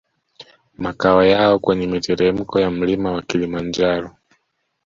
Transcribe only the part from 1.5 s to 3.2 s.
kwenye miteremko ya mlima